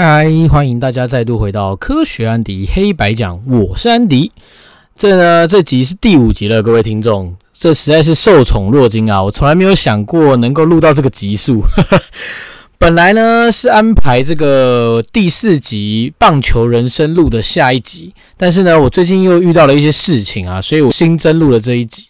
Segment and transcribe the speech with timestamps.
[0.00, 4.30] 嗨，欢迎大家再度回到科学安迪黑白讲，我是安迪。
[4.96, 9.20] 这呢，这集是第五集了，各位听众，这实在是受宠若惊啊！
[9.20, 11.64] 我从来没有想过能够录到这个集数。
[12.78, 22.04] 本来呢是安排这个第四集棒球人生录的下一集，但是呢，我最近又遇到了一些事情啊，所以我新增录了这一集。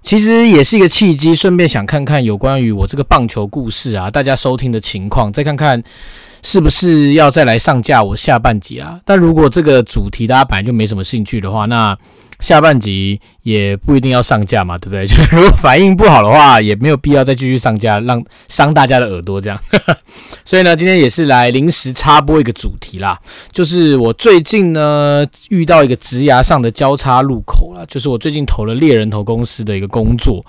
[0.00, 5.84] 其实也是一个契机，顺便想看看有关于我这个棒球故事啊，大家收听的情况，再看看。
[6.42, 9.00] 是不是要再来上架我下半集啊？
[9.04, 11.96] 但如果这个主题大家本来就没什么兴趣的话，那
[12.40, 15.04] 下半集也不一定要上架嘛，对不对？
[15.08, 19.58] 就如果反应不好的话，也没有必要再继续上架，让 伤大家的耳朵这样。
[20.44, 23.18] 所以呢，今天也是来临时插播一个主题啦，
[23.50, 30.44] 就是我最近呢遇到一个职涯上的交叉路口啦，就是我最近投了猎人头公司的一个工作。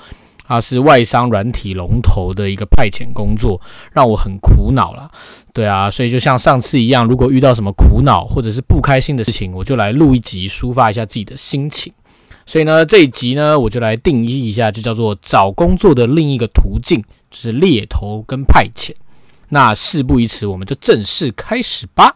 [0.49, 3.61] 它是外商软体龙头的一个派遣工作，
[3.93, 5.11] 让我很苦恼了。
[5.53, 11.93] 对啊，所以就像上次一样，如果遇到什么苦恼或者是不开心的事情，我就来录一集，抒发一下自己的心情。
[12.47, 18.91] 所以呢，这一集呢，我就来定义一下，就叫做找工作的另一个途径，就是猎头跟派遣。
[19.49, 22.15] 那事不宜迟，我们就正式开始吧。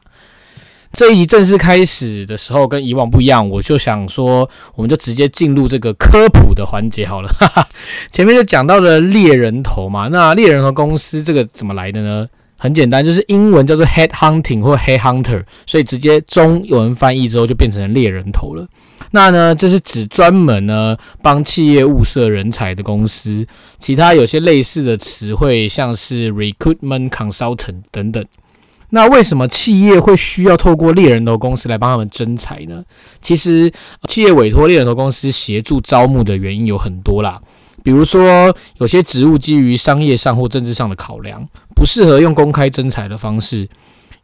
[0.94, 7.30] 这一集正式开始的时候，跟以往不一样，我就想说，我们就直接进入这个科普的环节好了。
[7.30, 7.68] 哈哈，
[8.12, 12.28] 前面就讲到了猎人头嘛，那猎人头公司这个怎么来的呢？
[12.58, 18.64] 很简单，就是英文叫做 head hunting 或 head hunter，所以直接中文翻译之后就变成猎人头了。
[19.10, 23.46] 那呢，这是指专门呢帮企业物色人才的公司。
[23.80, 28.24] 其他有些类似的词汇，像是 recruitment consultant 等等。
[28.96, 32.84] 那为什么企业会需要透过猎人头公司来帮他们征才呢？
[33.24, 33.74] 其实，
[34.08, 37.42] 企业委托猎人头公司协助招募的原因有很多啦。
[37.84, 41.44] 比如说，有些职务基于商业上或政治上的考量，
[41.76, 43.68] 不适合用公开征才的方式。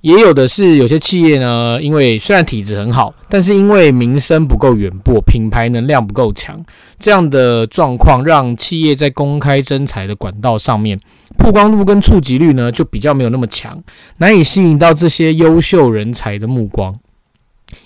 [0.02, 6.64] 也有的是有些企业呢，因为虽然体质很好，但是因为名声不够远播，品牌能量不够强，
[6.98, 10.98] 这样的状况让企业在公开征才的管道上面
[11.38, 13.82] 曝光度跟触及率呢，就比较没有那么强，
[14.18, 16.96] 难以吸引到这些优秀人才的目光。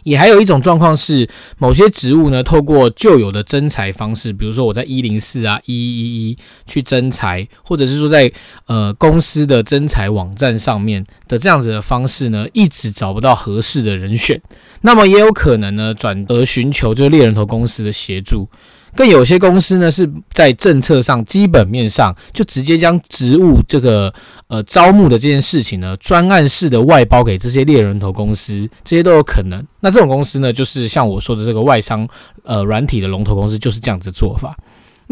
[0.04, 1.28] 也还有一种状况是，
[1.58, 8.32] 某些职务呢，透过旧有的征才方式，比如说我在一零四啊、一一一去征才，或者是说在
[8.68, 14.42] 呃公司的征才网站上面的这样子的方式呢，一直找不到合适的人选，
[14.82, 18.48] 那么也有可能呢，转而寻求就是猎人头公司的协助。
[18.96, 24.14] 更有些公司呢，是在政策上、基本面上，就直接将职务这个
[24.48, 29.66] 呃招募的这件事情呢，专案式的外包给这些猎人头公司，这些都有可能。
[29.80, 32.08] 那这种公司呢，就是像我说的这个外商
[32.44, 34.56] 呃软体的龙头公司，就是这样子做法。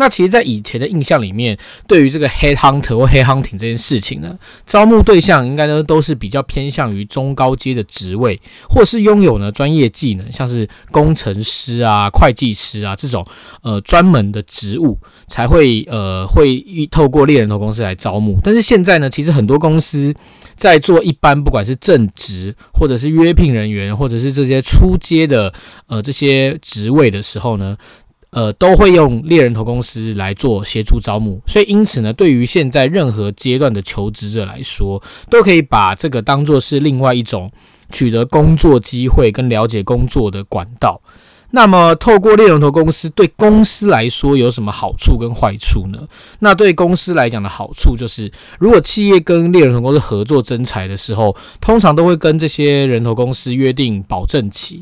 [0.01, 1.55] 那其实，在以前的印象里面，
[1.87, 4.35] 对于这个 head hunter 或 head hunting 这件事情呢，
[4.65, 13.23] 招募对象应该呢都是比较偏向于中高阶的职位，或是拥有呢专业技能，像是工程师啊、会计师啊这种
[13.61, 14.97] 呃专门的职务，
[15.27, 18.39] 才会呃会透过猎人头公司来招募。
[18.43, 20.11] 但是现在呢，其实很多公司
[20.55, 25.53] 在做一般不管是正职，或者是约聘人员，或者是这些初阶的
[25.85, 27.77] 呃这些职位的时候呢。
[28.31, 37.51] 呃，都会用猎人头公司来做协助招募，所以因此呢，对于现在任何阶段的求职者来说，都可以把这个当做是另外一种
[37.89, 41.01] 取得工作机会跟了解工作的管道。
[41.53, 45.99] 那么，透过猎人头公司对公司来说有什么好处跟坏处呢？
[46.39, 54.81] 那对公司来讲的好处就是，如果企业跟猎人头公司合作征才的时候，通常都会跟这些人头公司约定保证期。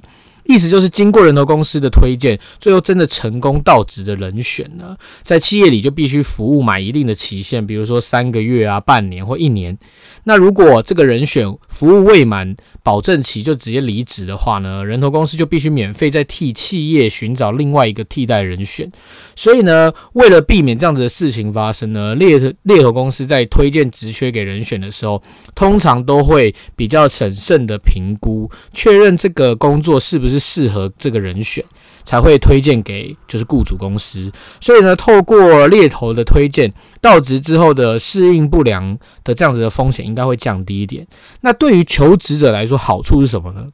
[0.50, 9.78] 意思就是，经过人头公司的推荐，最后真的成功到职的人选呢，在企业里就必须服务满一定的期限，比如说三个月啊、半年或一年。
[10.24, 18.92] 那如果这个人选服务未满保证期就直接离职的话呢，人头公司就必须免费再替企业寻找另外一个替代人选。
[19.36, 25.22] 所以呢，为了避免这样子的事情发生呢，猎猎头公司在推荐职缺给人选的时候，
[25.54, 31.64] 通常都会比较审慎的评估，确认这个工作是不是适合这个人选，
[32.06, 34.32] 才会推荐给就是雇主公司。
[34.62, 41.06] 所以呢，透过猎头的推荐，到职之后的适应不良的这样子的风险应该会降低一点。
[41.42, 43.66] 那对于求职者来说，好处是什么呢？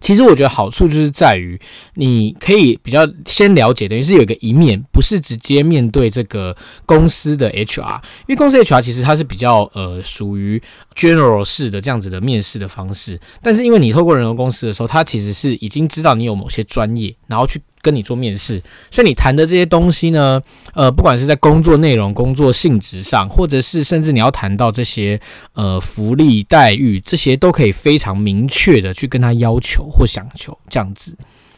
[0.00, 1.60] 其实我觉得好处就是在于，
[1.94, 6.56] 你可以比较先了解，等于是有一个一面，不是直接面对这个
[6.86, 10.60] 公司的 HR，因为公司 HR 其实它是比较呃属于
[10.94, 20.40] general 式的这样子的面试的方式，但是因为你透过人头公司的时候，他其实是已经知道你有某些专业，然后去跟你做面试，所以你谈的这些东西呢，
[20.74, 25.20] 呃，不管是在工作内容、工作性质上，或者是甚至你要谈到这些
[25.54, 31.16] 呃福利待遇，这些都可以非常明确的去跟他要求或想求这样子。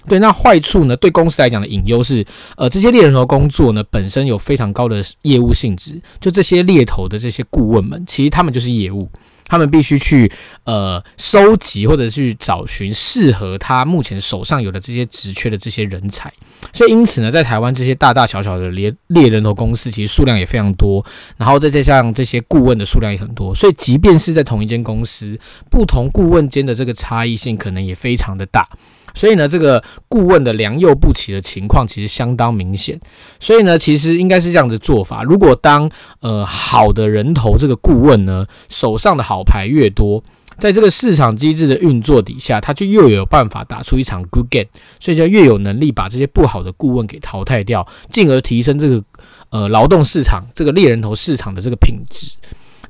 [0.09, 0.97] 对，那坏处呢？
[0.97, 2.27] 对公司来讲的隐忧是，
[2.57, 9.09] 呃，这些猎人头工作呢，本身有非常高的业务性质，就这些猎头的这些顾问们，其实他们就是业务。
[9.47, 10.31] 他们必须去
[10.65, 16.33] 呃收集或者去找寻适合他目前手上有的这些职缺的这些人才，
[16.73, 21.05] 所以因此呢，在台湾这些大大小小的猎猎人头公司其实数量也非常多，
[21.37, 25.39] 然后再加上这些顾问的数量也很多，所以即便是在同一间公司，
[25.71, 28.67] 不同顾问间的这个差异性可能也非常的大。
[29.15, 32.99] 所以呢，这个顾问的良莠不齐的情况其实相当明显。
[33.39, 40.23] 所以呢，其实应该是这样子做法：如果当呃好的人头这个顾问呢，手上的好牌越多，
[40.59, 44.69] 在这个市场机制的运作底下，他就又有办法打出一场 good game，
[44.99, 49.03] 所以就越有能力把这些不好的顾问给淘汰掉，进而提升这个
[49.51, 52.29] 呃劳动市场这个猎人头市场的这个品质。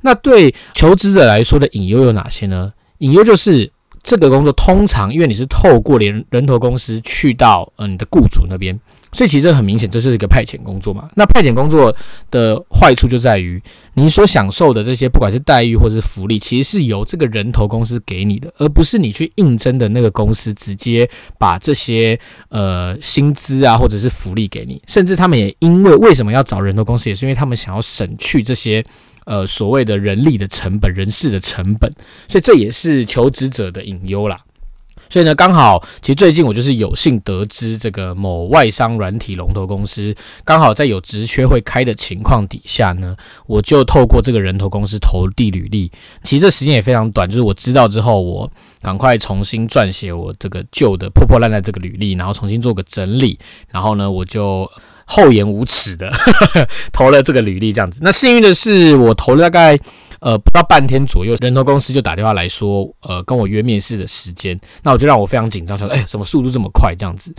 [0.01, 2.71] 那对求职者来说的隐忧有哪些呢？
[2.99, 3.72] 隐忧就是。
[4.03, 8.77] 这个工作通常因为你是透过连人头公司去到呃你的雇主那边，
[9.13, 11.09] 所以其实很明显这是一个派遣工作嘛。
[11.15, 11.95] 那派遣工作
[12.29, 13.61] 的坏处就在于
[13.93, 21.09] 你所享受的这些不管是待遇或者是福利，其实是由这个人头公司给你的，而不是你去应征的那个公司直接
[21.39, 22.19] 把这些
[22.49, 24.81] 呃薪资啊或者是福利给你。
[24.85, 28.83] 甚至他们也因为为什么要找人头公司，也是因为他们想要省去这些。
[29.25, 31.91] 呃，所谓的人力的成本、人事的成本，
[32.27, 34.39] 所以这也是求职者的隐忧啦。
[35.09, 43.15] 所以呢，刚好其实最近我就是有幸得知这个某外商软体龙头公司刚好在有职缺会开的情况底下呢，
[43.45, 45.91] 我就透过这个人头公司投递履历。
[46.23, 53.37] 其实这时间也非常短，就是我知道之后，我赶快重新撰写我这个旧的破破烂烂这个履历，然后重新做个整理，
[53.69, 54.67] 然后呢，我就。
[55.05, 56.11] 厚颜无耻的
[56.91, 57.99] 投了这个履历，这样子。
[58.03, 59.77] 那幸运的是，我投了大概
[60.19, 64.59] 呃不到半天左右，人头公司就打电话来说，呃跟我约面试的时间。
[64.83, 66.95] 那我就让我非常紧张，说，哎，什么速度这么快？
[66.95, 67.33] 这样子，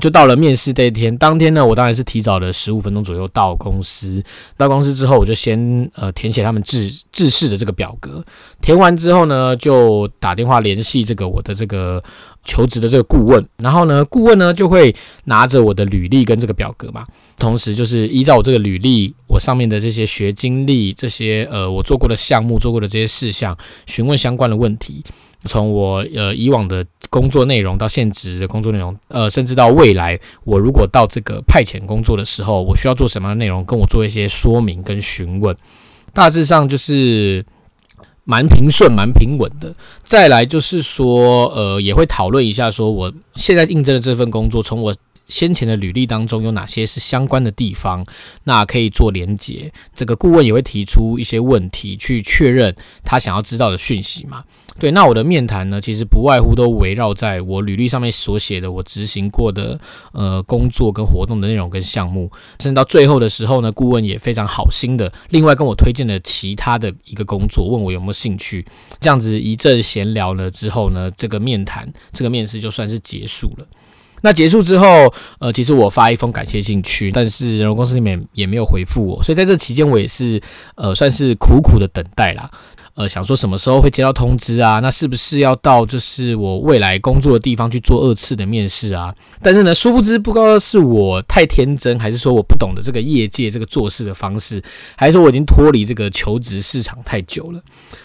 [0.00, 1.16] 就到了面试这一天。
[1.18, 4.22] 当天呢，我当然是提早了十五分钟左右到公司。
[4.56, 8.24] 到公司之后，我就先呃填写他们制制式的这个表格。
[8.60, 12.02] 填完之后呢，就打电话联系这个我的这个。
[12.44, 14.94] 求职的这个顾问，然后呢，顾问呢就会
[15.24, 17.04] 拿着我的履历跟这个表格嘛，
[17.38, 23.56] 同时就是依照我这个履历，我上面的这些学经历，这些呃我做过的项目，做过的这些事项，
[23.86, 25.04] 询问相关的问题，
[25.44, 35.56] 从我呃以往的工作内容到现职的工作内容，呃，甚至到未来我如果到这个派遣工作的时候，我需要做什么样的内容，跟我做一些说明跟询问，
[36.12, 37.44] 大致上就是。
[38.32, 39.74] 蛮平顺，蛮平稳的。
[40.04, 44.94] 再来就是说，呃，也会讨论一下，说我现在应征的这份工作，从我
[45.32, 48.04] 先前的履历当中有哪些是相关的地方，
[48.44, 49.72] 那可以做连接。
[49.96, 54.44] 这个顾问也会提出一些问题，去确认他想要知道的讯息嘛。
[54.78, 59.78] 对，那我的面谈呢，其实不外乎都围绕在我履历上面所写的我执行过的
[60.12, 68.64] 呃工作跟活动的内容跟项目，甚至到最后的时候呢，顾问也非常好心的，另外跟我推荐了其他的一个工作，问我有没有兴趣。
[68.98, 73.66] 这样子一阵闲聊了之后呢，这个面谈这个面试就算是结束了。
[74.22, 80.40] 那结束之后，呃，其实我发一封感谢信去，但是人工公司里面也没有回复我，所以在这期间我也是
[80.76, 82.50] 呃算是苦苦的等待啦。
[82.94, 84.78] 呃，想说什么时候会接到通知啊？
[84.80, 89.14] 那是不是要到就是我未来工作的地方去做二次的面试啊？
[89.40, 94.62] 但是呢，殊不知不知道是我太天真，还是说我不懂得这个业界这个做事的方式，
[94.94, 97.60] 还是说我已经脱离这个求职市场太久了？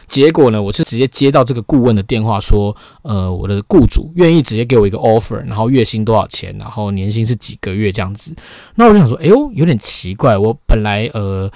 [0.08, 8.32] 结果呢，我是直接接到这个顾问的电话，说，呃，我的雇主愿意直接给我一个 offer，然后月薪多少钱，然后年薪是几个月这样子。
[8.75, 11.51] 那我就想说，哎呦，有点奇怪，我本来呃。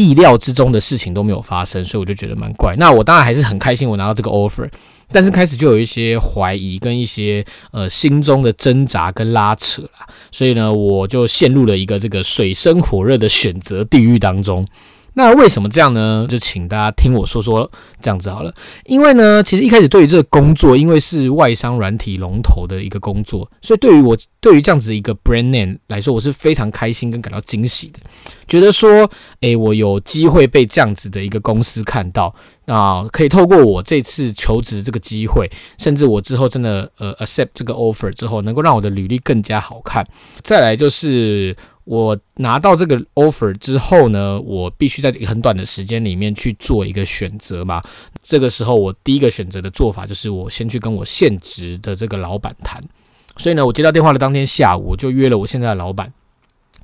[0.00, 2.74] 意料之中的事情都没有发生，所以我就觉得蛮怪。
[2.76, 4.68] 那我当然还是很开心，我拿到这个 offer，
[5.12, 10.06] 但是开始就有一些怀疑跟一些呃心中的挣扎跟拉扯啦。
[10.32, 14.66] 所以呢，我就陷入了一个这个水深火热的选择地狱当中。
[15.20, 16.26] 那为什么这样呢？
[16.28, 18.52] 就请大家听我说说这样子好了。
[18.86, 27.98] 因为呢，其实一开始对于这个工作，因为是外商软体龙头的一个工作，所以对于我对于这样子一个 brand name 来说，我是非常开心跟感到惊喜的。
[28.48, 29.08] 觉得说，
[29.42, 32.34] 诶，我有机会被这样子的一个公司看到，
[32.70, 40.06] 啊，可以透过我这次求职这个机会，甚至我之后真的呃 accept 这个 offer 之后，能够让我的履历更加好看。
[40.42, 41.56] 再来就是。
[41.84, 47.82] 我拿到这个 offer 之后呢，我必须在很短的时间里面去做一个选择嘛。
[48.22, 52.80] 这个时候，我第一个选择的做法就是我先去跟我现职的这个老板谈。
[53.38, 56.12] 所以呢，我接到电话的当天下午，我就约了我现在的老板。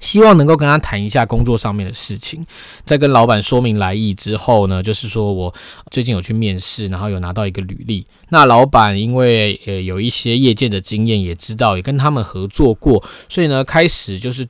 [0.00, 2.44] 希望能够跟他谈一下工作上面的事情，
[2.84, 5.54] 在跟老板说明来意之后呢，就是说我
[5.90, 8.06] 最近有去面试，然后有拿到一个履历。
[8.28, 14.46] 那老板因为呃有一些业界的经验，也知道也跟他们合作过，所以呢开始就是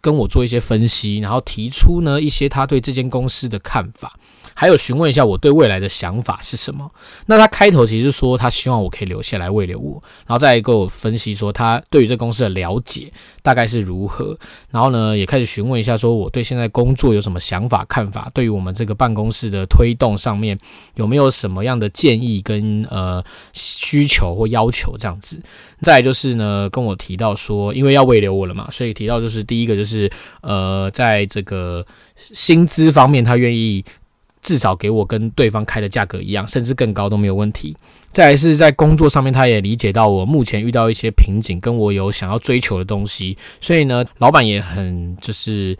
[0.00, 4.12] 跟我做一些分析，然后提出呢一些他对这间公司的看法。
[4.54, 6.90] 还有询问一下我对未来的想法是什么？
[7.26, 14.36] 那他开头其实是说他希望我可以留下来慰留我，然后再给我分析说他对于这公司的了解大概是如何，
[14.70, 20.58] 然后呢也开始询问一下说我对现在工作有什么想法看法，对于我们这个办公室的推动上面
[20.94, 25.40] 有没有什么样的建议跟呃需求或要求这样子。
[25.82, 30.10] 再就是呢跟我提到说，因为要慰留我了嘛，所以提到就是第一个就是
[30.42, 33.84] 呃在这个薪资方面他愿意。
[34.42, 37.74] 至少给我跟对方开的价格一样，甚至更高都没有问题。
[38.12, 45.74] 再来是在工作上面，他也理解到我目前遇到一些瓶颈，跟我有想要追求的东西，所以呢，老板也很就是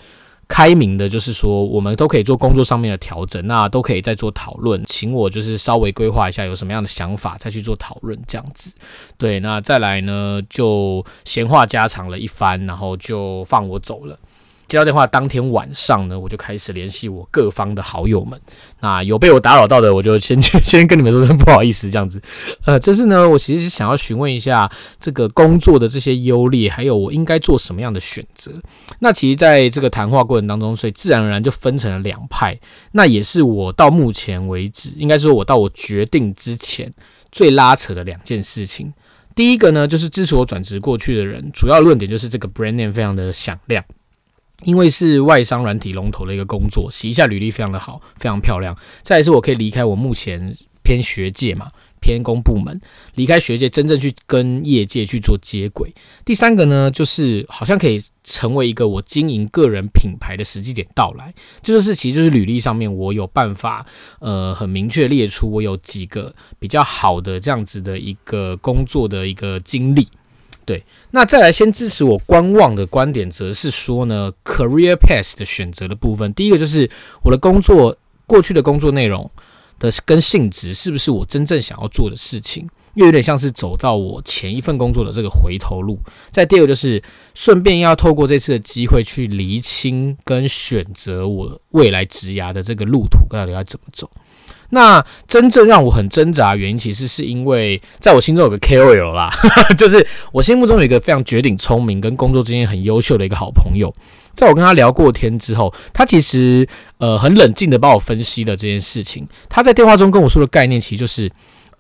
[0.49, 8.73] 开明的，就是说我们都可以做工作上面的调整，那都可以再做讨论，请我就是稍微规划一下有什么样的想法，再去做讨论这样子。
[9.19, 14.19] 对，那再来呢，就闲话家常了一番，然后就放我走了。
[14.73, 18.41] 接到电话当天晚上呢，我就开始联系我各方的好友们。
[18.81, 22.19] 那有被我打扰到的，我就先先跟你们说声不好意思，这样子。
[22.65, 28.51] 呃，就是呢，我其实想要询问一下这个工作的这些优劣，还有我应该做什么样的选择。
[29.01, 32.59] 那其实在这个谈话过程当中，所以自然而然就分成了两派。
[32.93, 36.91] 那也是我到目前为止，应该说我到我决定之前
[37.31, 38.91] 最拉扯的两件事情。
[39.35, 43.85] 第一个呢，就是支持我转职过去的人，主要论点就是这个 brand name 非常的响亮。
[44.65, 48.77] 因为是外商软体龙头的一个工作，洗一下履历非常的好，非常漂亮。
[49.03, 51.69] 再来是我可以离开我目前偏学界嘛，
[52.01, 52.81] 偏公部门，
[53.15, 55.93] 离开学界，真正去跟业界去做接轨。
[56.25, 63.87] 第三个呢，就是好像可以成为一个我经营个人品牌的实际点到来，就是其实就是履历上面我有办法，
[64.21, 70.07] 呃，很明确列出我有几个比较好的这样子的一个工作的一个经历。
[70.65, 76.89] 对，那再来先支持我观望的观点，则是说呢，career path 的选择的部分，第一个就是
[77.23, 79.29] 我的工作过去的工作内容
[79.79, 85.99] 的跟性质是不是我真正想要做的事情，又有点像是走到我前一份工作的这个回头路。
[86.31, 87.03] 再第二个就是
[87.35, 94.09] 顺便要透过这次的机会去厘清跟选择我未来职涯的这个路途到底要怎么走。
[94.75, 99.31] 那真正让我很挣扎的原因，其实是因为在我心中有个 KOL 啦，
[99.77, 103.93] 就是我心目中有一个非常绝顶聪明、跟工作经验很优秀的一个好朋友。
[104.35, 109.29] 在我跟他聊过天之后，他其实呃很冷静的帮我分析了这件事情。
[109.51, 111.31] 他在电话中跟我说的概念，其实就是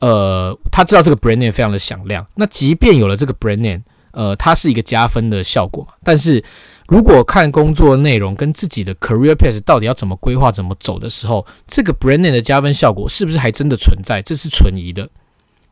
[0.00, 2.26] 呃他知道这个 brand name 非常的响亮。
[2.34, 3.80] 那即便有了这个 brand name，
[4.10, 6.44] 呃，它是一个加分的效果嘛，但是。
[6.92, 14.20] 如果看工作内容跟自己的 career path 到底要怎么规划、怎么走的时候，这个 brand name 的加分效果是不是还真的存在？
[14.20, 15.08] 这是存疑的。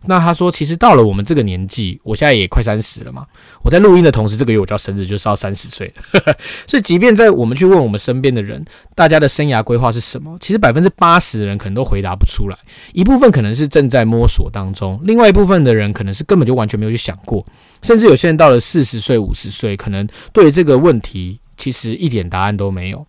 [0.07, 3.27] 那他说，其实到了我们这个年纪，我现在也快三十了嘛。
[3.63, 6.35] 我在录音的同时，这个月我就要生日，就是要三十岁了。
[6.67, 8.65] 所以，即便在我们去问我们身边的人，
[8.95, 12.57] 大家的生涯规划是什么，其实百分之八十的人可能都回答不出来。
[12.93, 17.45] 一部分可能是正在摸索当中，另外一部分的人可能是根本就完全没有去想过，
[17.83, 23.07] 甚至有些人到了四十岁、五十岁，可能对这个问题其实一点答案都没有。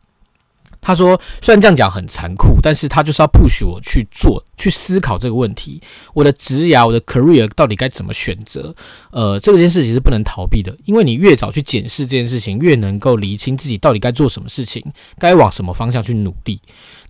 [0.82, 5.80] 他说：“虽然这样讲很残酷，但是他就是要 push 我去做、去思考这个问题。
[6.14, 8.74] 我的职涯、我的 career 到底该怎么选择？
[9.12, 14.84] 呃，这件事情是不能逃避的，因为你越早去检视这件事情，越能够厘清自己到底该做什么事情，
[15.20, 16.60] 该往什么方向去努力。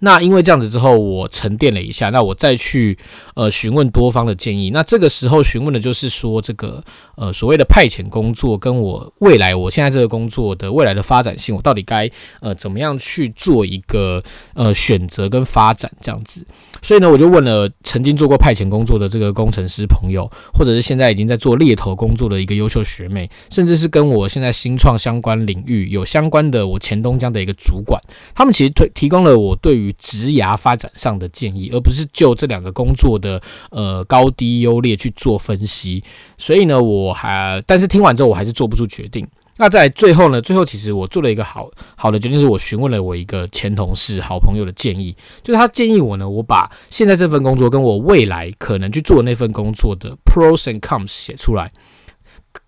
[0.01, 2.95] 那因为这样子之后，我沉淀了一下，那我再去
[3.33, 4.69] 呃询问多方的建议。
[4.69, 6.83] 那这个时候询问的就是说，这个
[7.15, 12.07] 呃所谓的派遣工作，跟我未来我现在这个工作的未来的发展性，我到底该
[12.41, 14.21] 呃怎么样去做？”一个
[14.53, 16.45] 呃选择跟发展这样子，
[16.81, 28.01] 所以呢，我就问了曾经做过派遣工作的这个工程师朋友，或者是现在已经在做猎头工作的一个优秀学妹，甚至是跟我现在新创相关领域有相关的我前东江的一个主管，
[28.35, 36.03] 他们其实推提供了我对于职涯发展上的建议，而不是就这两个工作的呃高低优劣去做分析。
[36.37, 39.27] 所以呢，我还但是听完之后，我还是做不出决定。
[39.57, 40.41] 那在最后呢？
[40.41, 51.69] 最后其实我做了一个好好的决定，是我询问了我一个前同事、好朋友的建议，就是他建议我呢，我把现在这份工作跟我未来可能去做的那份工作的 pros and cons 写出来。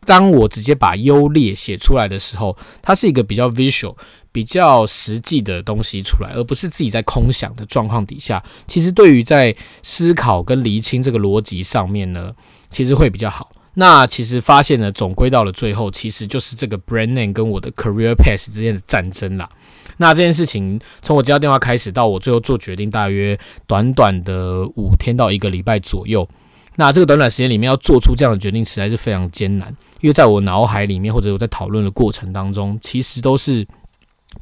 [0.06, 3.96] 当我直接把优劣写出来的时候，它是一个比较 visual、
[4.32, 8.44] 比较实际的东西出来，而不是自己在空想的状况底下。
[8.68, 12.34] 其实对于在思考跟厘清这个逻辑上面呢，
[12.70, 13.50] 其实会比较好。
[13.76, 19.50] 那其实发现呢，总归到了最后，其实就是这个 brand name 跟我的 career path 之间的战争啦。
[19.98, 26.28] 那这件事情从我接到电话开始到我最后做决定，大约短短的五天到一个礼拜左右。
[26.76, 29.70] 那这个短短时间里面要做出这样的决定，实在是非常艰难，
[30.02, 33.68] 因为在我脑海里面或者我在讨论的过程当中，其实都是。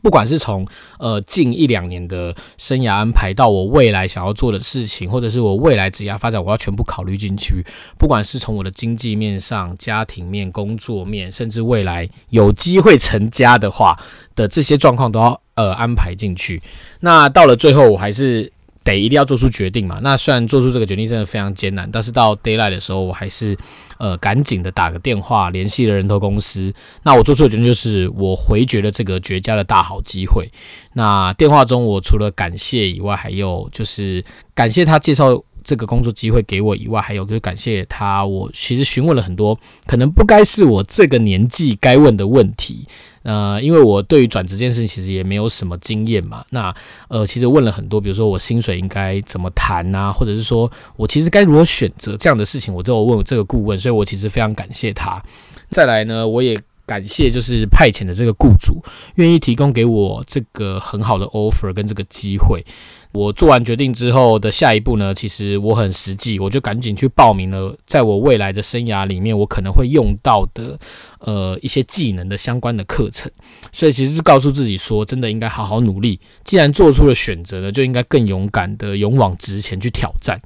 [0.01, 0.65] 不管是从
[0.99, 7.61] 呃近一两年的生涯安排，到我未来想要做的事情，或者是我未来职业发展，我要全部考虑进去。
[7.99, 13.99] 不管是从我的经济面上、家庭面、工作面，甚至未来有机会成家的话
[14.33, 16.63] 的这些状况，都要呃安排进去。
[17.01, 18.51] 那到了最后，我还是。
[18.83, 19.99] 得一定要做出决定嘛？
[20.01, 23.55] 那虽然做出这个决定真的非常艰难，但是到 daylight 的时候，我还是
[23.99, 26.73] 呃赶紧的打个电话联系了人头公司。
[27.03, 30.49] 那我做出的决定就是我回绝了这个绝佳的大好机会。
[30.93, 34.23] 那电话中我除了感谢以外，还有就是
[34.55, 38.25] 感谢他介绍这个工作机会给我以外，还有就是感谢他。
[38.25, 42.87] 我其实询问了很多可能不该是我这个年纪该问的问题。
[43.23, 46.73] 呃，因为我对于转职这件事其实也没有什么经验嘛，那
[47.07, 55.21] 呃，其实问了很多，比如说我薪水应该怎么谈啊，或者是说我其实该如何选择这样的事情，我都有问这个顾问，所以我其实非常感谢他。
[55.69, 58.81] 再来呢，我也感谢就是派遣的这个雇主，
[59.15, 62.65] 愿意提供给我这个很好的 offer 跟这个机会。
[63.11, 70.79] 我做完决定之后的下一步呢，其实我很实际，我就赶紧去报名了，在我未来的生涯里面，我可能会用到的
[71.19, 73.29] 呃一些技能的相关的课程。
[73.73, 76.19] 所以其实是告诉自己说，真的应该好好努力。
[76.43, 80.39] 既然做出了选择呢，就应该更勇敢的勇往直前去挑战。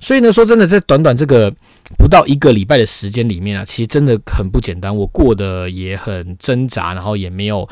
[0.00, 1.54] 所以呢，说真的，在短短这个
[1.96, 4.94] 不到一个礼拜的时间里面啊，其实真的很不简单。
[4.94, 7.68] 我过得也很挣扎，然后也没有。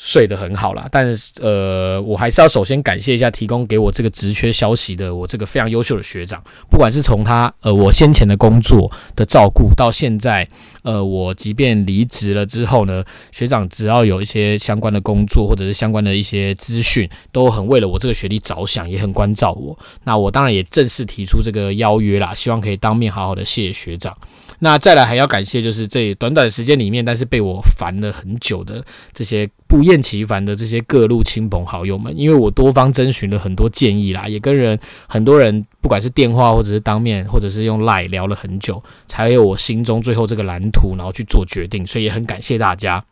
[0.00, 6.40] 睡得很好啦，但是呃，我还是要首先感谢一下提供给我这个职缺消息的我这个非常优秀的学长，
[6.70, 10.48] 不管是从他呃我先前的工作的照顾，到现在
[10.84, 19.76] 呃我即便离职了之后呢，学长只要有一些相关的工作或者是相关的一些资讯，都很为了我这个学历着想，也很关照我。
[20.04, 24.16] 那我当然也正式提出这个邀约啦，希望可以当面好好的谢谢学长。
[24.60, 43.04] 那再来还要感谢，就是这短短的时间里面，但是被我烦了很久的这些不厌其烦的这些各路亲朋好友们，因为我多方征询了很多建议啦，也跟人很多人不管是电话或者是当面或者是用 lie 聊了很久，才有我心中最后这个蓝图，然后去做决定，所以也很感谢大家。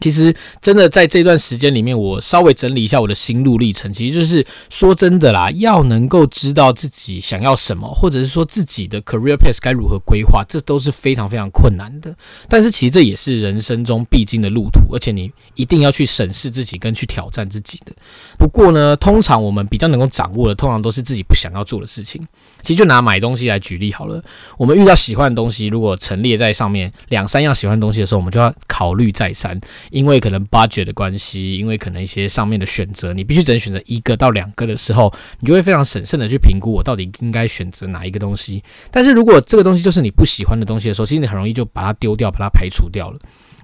[0.00, 3.92] 其实，真的在这段时间里面，我稍微整理一下我的心路历程。
[3.92, 12.14] 其实就是说真的啦，要能够知道自己想要什么，或者是说自己的 career path 该如何规划，这都是非常非常困难的。
[12.48, 17.92] 但是其实这也是人生中必经的路途，而且你一定要去审视自己跟去挑战自己的。
[18.38, 22.24] 不过呢，通常我们比较能够掌握的，通常都是自己不想要做的事情。
[22.62, 24.22] 其实就拿买东西来举例好了，
[24.56, 29.57] 我们遇到喜欢的东西，如果陈列在上面两三样喜欢的东西的时候，我们就要考虑再三。
[29.90, 38.62] 因为可能 budget 的关系，因为可能一些上面的选择，你必须只能选择一个到两个的时候，你就会非常审慎的去评估我到底应该选择哪一个东西。
[38.90, 43.18] 但是如果这个东西就是你不喜欢的东西的时候，其实你很容易就把它丢掉，把它排除掉了。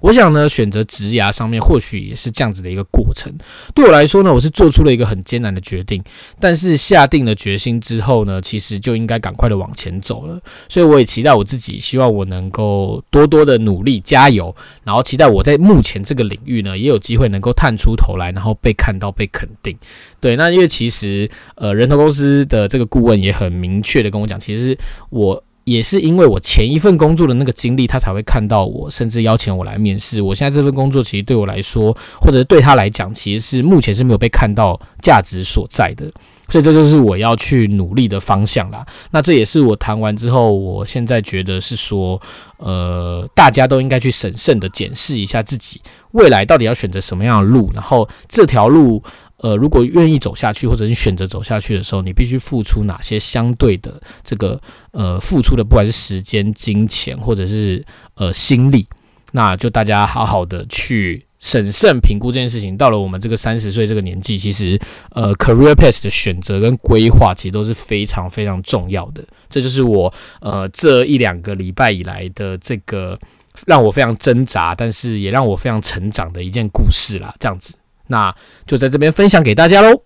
[0.04, 3.32] 我想呢，选择职涯上面或许也是这样子的一个过程。
[3.74, 6.04] 对我来说呢，我是做出了一个很艰难的决定，
[6.38, 10.38] 但是下定了决心之后呢，其实就应该赶快的往前走了。
[10.68, 19.74] 所以我也期待我自己，希望我能够多多的努力加油，然后期待我在目前这个领域呢，也有机会能够探出头来，然后被看到、被肯定。
[20.20, 24.76] 对，那因为其实呃，人头公司的这个顾问也很明确的跟我讲，其实
[25.08, 25.42] 我。
[25.64, 30.22] 也是因为我前一份工作的那个经历，他才会看到我，甚至邀请我来面试。
[30.22, 36.10] 我现在这份工作，其实对我来说，或者对他来讲，其实是目前是没有被看到价值所在的。
[36.46, 38.86] 所以这就是我要去努力的方向啦。
[39.10, 42.20] 那这也是我谈完之后，我现在觉得是说，
[42.58, 45.80] 呃，大家都应该去审慎的检视一下自己
[46.12, 49.02] 未来到底要选择什么样的路，然后这条路。
[49.44, 54.58] 呃，如果愿意走下去，或者你选择走下去的时候，你必须付出哪些相对的这个
[54.92, 58.86] 呃付出的，不管是时间、金钱，或者是呃心力，
[59.32, 62.74] 那就大家好好的去审慎评估这件事情。
[62.74, 64.80] 到了我们这个三十岁这个年纪，其实
[65.10, 69.22] 呃 career path 的选择跟规划，其实都是非常非常重要的。
[69.50, 73.18] 这就是我呃这一两个礼拜以来的这个
[73.66, 77.74] 让我非常挣扎，但是也让我非常成长的一件故事啦，这样子。
[78.08, 78.34] 那
[78.66, 80.02] 就在这边分享给大家喽。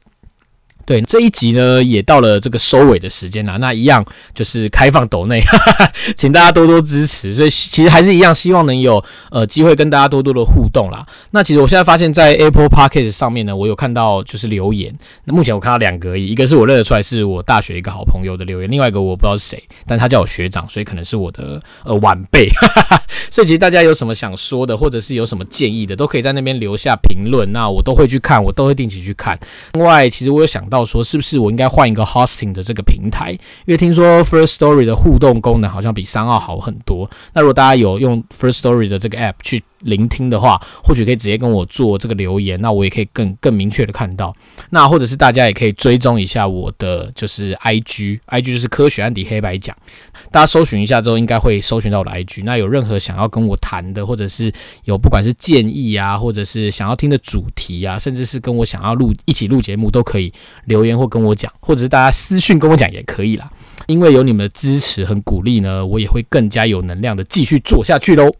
[0.88, 4.02] 对，这一集呢也到了这个收尾的时间了，那一样
[4.34, 5.44] 就是开放抖内，
[6.16, 7.34] 请大家多多支持。
[7.34, 11.04] 所以其实还是一样，希望能有呃机会跟大家多多的互动啦。
[11.32, 14.96] 那其实我现在发现，在 Apple Podcast 上面呢，我有看到就是留言。
[15.24, 22.48] 那目前我看到两个，一个是我认得出来是我大学一个好朋友的留言，另外一个我不知道是谁，但他叫我学长，所以可能是我的呃晚辈。
[23.30, 29.38] 所以其实大家有什么想说的，或者是有什么建议的，都可以在那边留下评论，那我都会去看，我都会定期去看。
[29.74, 30.77] 另外，其实我有想到。
[30.84, 33.32] 说是不是我应该换一个 hosting 的这个平台？
[33.66, 37.10] 因为听说 First Story 的互动功能好像比三二好很多。
[37.34, 44.34] 那如果大家有用 First Story 的这个 app 去聆听的话，或许可以直接跟我做这个留言，那我也可以更更明确的看到。
[44.70, 49.76] 那或者是大家也可以追踪一下我的就是 IG，IG 就是科学安迪黑白讲，
[50.30, 52.42] 大家搜寻一下之后应该会搜寻到我的 IG。
[52.44, 54.52] 那有任何想要跟我谈的，或者是
[54.84, 60.32] 有不管是建议啊，或者是想要听的主题啊，甚至是跟我想要录一起录节目都可以
[60.64, 63.48] 留言或跟我讲，或者是大家私讯跟我讲也可以啦。
[63.86, 68.30] 因为有你们的支持和鼓励呢，我也会更加有能量的继续做下去喽。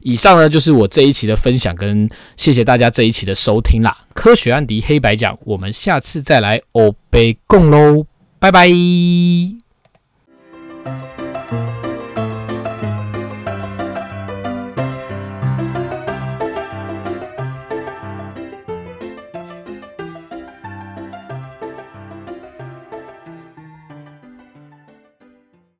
[0.00, 3.96] 以上呢就是我这一期的分享，跟谢谢大家这一期的收听啦。
[4.14, 8.06] 科学安迪黑白讲，我们下次再来欧北共喽，
[8.38, 9.61] 拜拜。